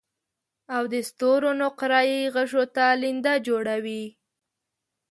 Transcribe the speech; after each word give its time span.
او 0.75 0.83
د 0.93 0.95
ستورو 1.09 1.51
نقره 1.61 2.01
يي 2.09 2.21
غشو 2.35 2.63
ته 2.75 2.85
لینده 3.01 3.33
جوړوي 3.47 4.05